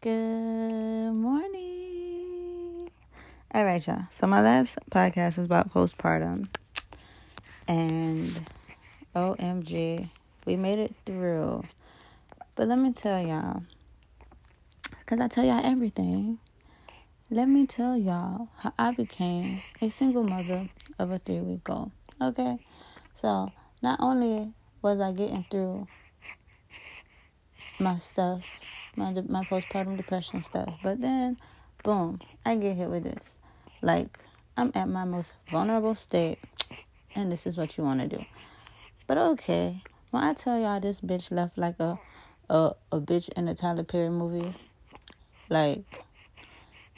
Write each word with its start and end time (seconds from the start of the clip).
Good 0.00 1.12
morning. 1.12 2.90
All 3.52 3.64
right, 3.64 3.84
y'all. 3.84 4.02
So 4.10 4.28
my 4.28 4.40
last 4.40 4.78
podcast 4.92 5.38
was 5.38 5.46
about 5.46 5.72
postpartum, 5.72 6.48
and 7.66 8.46
OMG, 9.16 10.10
we 10.44 10.54
made 10.54 10.78
it 10.78 10.94
through. 11.04 11.64
But 12.54 12.68
let 12.68 12.78
me 12.78 12.92
tell 12.92 13.20
y'all, 13.20 13.64
cause 15.06 15.18
I 15.18 15.26
tell 15.26 15.44
y'all 15.44 15.64
everything. 15.64 16.38
Let 17.30 17.48
me 17.48 17.66
tell 17.66 17.96
y'all 17.96 18.50
how 18.58 18.72
I 18.78 18.92
became 18.92 19.62
a 19.82 19.88
single 19.88 20.22
mother 20.22 20.68
of 21.00 21.10
a 21.10 21.18
three 21.18 21.40
week 21.40 21.68
old. 21.68 21.90
Okay, 22.20 22.58
so 23.16 23.50
not 23.82 23.98
only 24.00 24.52
was 24.80 25.00
I 25.00 25.10
getting 25.10 25.42
through 25.44 25.88
my 27.78 27.96
stuff, 27.98 28.60
my 28.96 29.12
my 29.12 29.42
postpartum 29.44 29.96
depression 29.96 30.42
stuff. 30.42 30.80
But 30.82 31.00
then, 31.00 31.36
boom, 31.82 32.20
I 32.44 32.56
get 32.56 32.76
hit 32.76 32.88
with 32.88 33.04
this. 33.04 33.36
Like 33.82 34.18
I'm 34.56 34.72
at 34.74 34.88
my 34.88 35.04
most 35.04 35.34
vulnerable 35.48 35.94
state, 35.94 36.38
and 37.14 37.30
this 37.30 37.46
is 37.46 37.56
what 37.56 37.76
you 37.76 37.84
want 37.84 38.00
to 38.00 38.16
do. 38.18 38.24
But 39.06 39.18
okay, 39.18 39.82
when 40.10 40.24
I 40.24 40.34
tell 40.34 40.58
y'all 40.58 40.80
this 40.80 41.00
bitch 41.00 41.30
left 41.30 41.56
like 41.56 41.78
a 41.80 41.98
a 42.50 42.72
a 42.92 43.00
bitch 43.00 43.28
in 43.30 43.48
a 43.48 43.54
Tyler 43.54 43.84
Perry 43.84 44.10
movie, 44.10 44.54
like 45.48 46.04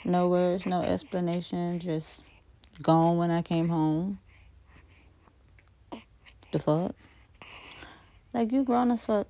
no 0.05 0.29
words, 0.29 0.67
no 0.67 0.83
explanation, 0.83 1.79
just 1.79 2.23
gone 2.83 3.17
when 3.19 3.31
I 3.31 3.43
came 3.43 3.69
home. 3.69 4.19
The 6.53 6.59
fuck? 6.59 6.95
Like 8.33 8.51
you 8.53 8.65
grown 8.65 8.91
as 8.91 9.05
fuck. 9.05 9.29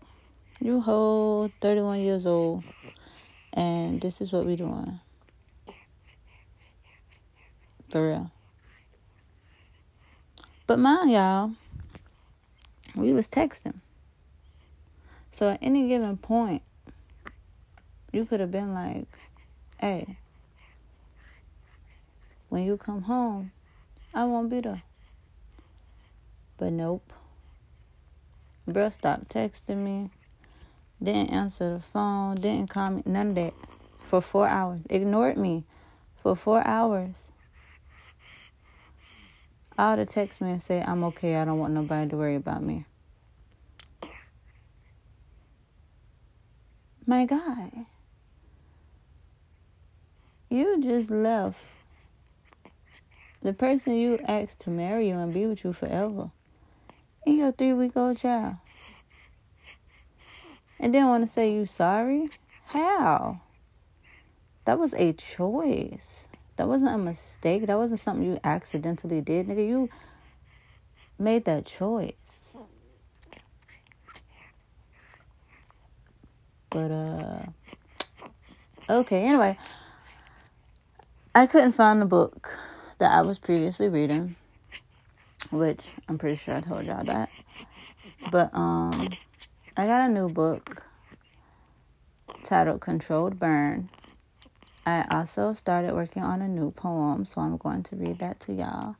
You 0.63 0.83
whole 0.83 1.51
31 1.63 2.01
years 2.01 2.27
old, 2.27 2.65
and 3.55 3.99
this 3.99 4.21
is 4.21 4.31
what 4.31 4.45
we 4.45 4.57
doing. 4.57 5.01
For 7.89 8.07
real. 8.07 8.30
But 10.67 10.79
mind 10.79 11.13
y'all, 11.13 11.52
we 12.95 13.15
was 13.15 13.27
texting. 13.27 13.80
So 15.33 15.49
at 15.49 15.61
any 15.63 15.89
given 15.89 16.19
point, 16.19 16.61
you 18.13 18.27
could 18.27 18.41
have 18.41 18.51
been 18.51 18.74
like, 18.74 19.09
hey, 19.80 20.19
when 22.51 22.65
you 22.65 22.77
come 22.77 23.02
home, 23.02 23.52
I 24.13 24.24
won't 24.24 24.51
be 24.51 24.61
there. 24.61 24.83
But 26.59 26.74
nope. 26.74 27.15
Bruh 28.69 28.93
stopped 28.93 29.30
texting 29.30 29.79
me 29.79 30.11
didn't 31.02 31.30
answer 31.30 31.74
the 31.74 31.80
phone, 31.80 32.37
didn't 32.37 32.68
call 32.68 32.90
me, 32.90 33.02
none 33.06 33.29
of 33.29 33.34
that 33.37 33.54
for 33.98 34.20
four 34.20 34.48
hours. 34.48 34.82
Ignored 34.90 35.37
me 35.37 35.65
for 36.23 36.37
four 36.37 36.66
hours. 36.66 37.16
Would 39.78 39.98
have 39.98 40.09
text 40.10 40.43
me 40.43 40.51
and 40.51 40.62
say, 40.62 40.84
I'm 40.87 41.02
okay, 41.04 41.37
I 41.37 41.45
don't 41.46 41.59
want 41.59 41.73
nobody 41.73 42.10
to 42.10 42.16
worry 42.16 42.37
about 42.37 42.62
me. 42.62 42.84
My 47.06 47.24
God. 47.24 47.87
You 50.51 50.82
just 50.82 51.10
left 51.10 51.60
the 53.40 53.54
person 53.54 53.95
you 53.95 54.18
asked 54.28 54.60
to 54.60 54.71
marry 54.71 55.09
you 55.09 55.15
and 55.15 55.32
be 55.32 55.46
with 55.46 55.65
you 55.65 55.73
forever 55.73 56.30
and 57.24 57.38
your 57.38 57.52
three 57.52 57.73
week 57.73 57.96
old 57.96 58.16
child 58.16 58.56
and 60.81 60.95
then 60.95 61.07
want 61.07 61.27
to 61.27 61.33
say 61.33 61.53
you 61.53 61.67
sorry? 61.67 62.31
How? 62.69 63.43
That 64.65 64.78
was 64.78 64.95
a 64.95 65.12
choice. 65.12 66.27
That 66.56 66.69
wasn't 66.69 66.95
a 66.95 66.99
mistake. 66.99 67.67
That 67.67 67.77
wasn't 67.77 68.00
something 68.00 68.25
you 68.25 68.41
accidentally 68.43 69.21
did, 69.21 69.47
nigga. 69.47 69.67
You 69.69 69.89
made 71.19 71.45
that 71.45 71.67
choice. 71.67 72.15
But 76.71 76.91
uh 76.91 77.43
okay, 78.89 79.25
anyway. 79.25 79.59
I 81.35 81.47
couldn't 81.47 81.73
find 81.73 82.01
the 82.01 82.07
book 82.07 82.59
that 82.99 83.13
I 83.13 83.23
was 83.23 83.39
previously 83.39 83.89
reading, 83.89 84.37
which 85.51 85.89
I'm 86.09 86.19
pretty 86.19 86.37
sure 86.37 86.57
I 86.57 86.61
told 86.61 86.87
y'all 86.87 87.05
that. 87.05 87.29
But 88.31 88.55
um 88.55 89.09
I 89.77 89.87
got 89.87 90.11
a 90.11 90.13
new 90.13 90.29
book 90.29 90.83
titled 92.45 92.81
Controlled 92.81 93.39
Burn. 93.39 93.89
I 94.85 95.05
also 95.11 95.53
started 95.53 95.95
working 95.95 96.25
on 96.25 96.43
a 96.43 96.49
new 96.49 96.73
poem, 96.73 97.25
so 97.25 97.41
I'm 97.41 97.57
going 97.57 97.85
to 97.85 97.97
read 97.97 98.19
that 98.19 98.41
to 98.41 98.53
y'all 98.53 98.97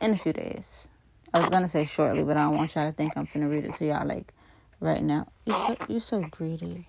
in 0.00 0.12
a 0.12 0.16
few 0.16 0.32
days. 0.32 0.88
I 1.34 1.40
was 1.40 1.50
gonna 1.50 1.68
say 1.68 1.84
shortly, 1.84 2.22
but 2.22 2.38
I 2.38 2.44
don't 2.44 2.56
want 2.56 2.74
y'all 2.74 2.86
to 2.86 2.92
think 2.92 3.12
I'm 3.14 3.28
gonna 3.32 3.48
read 3.48 3.66
it 3.66 3.74
to 3.74 3.84
y'all 3.84 4.06
like 4.06 4.32
right 4.80 5.02
now. 5.02 5.28
You're 5.44 5.56
so, 5.56 5.76
you're 5.88 6.00
so 6.00 6.20
greedy. 6.22 6.88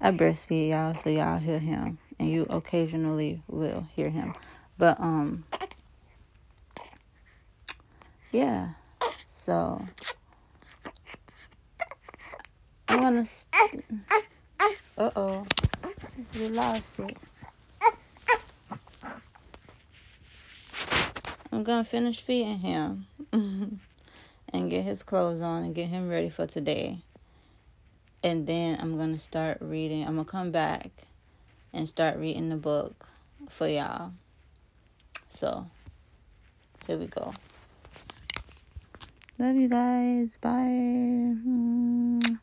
I 0.00 0.12
breastfeed 0.12 0.70
y'all, 0.70 0.94
so 0.94 1.10
y'all 1.10 1.38
hear 1.38 1.58
him, 1.58 1.98
and 2.20 2.30
you 2.30 2.46
occasionally 2.48 3.42
will 3.48 3.88
hear 3.96 4.10
him. 4.10 4.34
But 4.78 5.00
um, 5.00 5.44
yeah. 8.30 8.70
So 9.26 9.82
I'm 13.00 13.14
gonna. 13.14 13.24
St- 13.24 13.84
uh 14.98 15.10
oh. 15.16 15.46
You 16.34 16.48
lost 16.48 17.00
it. 17.00 17.16
I'm 21.50 21.64
gonna 21.64 21.82
finish 21.82 22.20
feeding 22.20 22.58
him 22.58 23.06
and 23.32 24.70
get 24.70 24.84
his 24.84 25.02
clothes 25.02 25.40
on 25.40 25.64
and 25.64 25.74
get 25.74 25.88
him 25.88 26.10
ready 26.10 26.28
for 26.28 26.46
today. 26.46 26.98
And 28.22 28.46
then 28.46 28.78
I'm 28.78 28.98
gonna 28.98 29.18
start 29.18 29.56
reading. 29.62 30.02
I'm 30.02 30.16
gonna 30.16 30.26
come 30.26 30.50
back 30.50 30.90
and 31.72 31.88
start 31.88 32.18
reading 32.18 32.50
the 32.50 32.56
book 32.56 33.08
for 33.48 33.66
y'all. 33.66 34.12
So, 35.38 35.68
here 36.86 36.98
we 36.98 37.06
go. 37.06 37.32
Love 39.38 39.56
you 39.56 39.68
guys. 39.68 40.36
Bye. 40.38 42.36